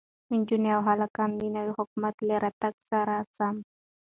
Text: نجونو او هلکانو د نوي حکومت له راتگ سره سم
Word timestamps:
نجونو 0.37 0.69
او 0.75 0.81
هلکانو 0.89 1.35
د 1.39 1.43
نوي 1.55 1.71
حکومت 1.79 2.15
له 2.27 2.35
راتگ 2.43 2.75
سره 2.89 3.15
سم 3.35 3.55